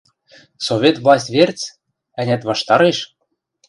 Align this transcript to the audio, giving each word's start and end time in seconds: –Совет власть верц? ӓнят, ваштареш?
–Совет 0.65 0.95
власть 1.03 1.31
верц? 1.35 1.59
ӓнят, 2.19 2.41
ваштареш? 2.49 2.97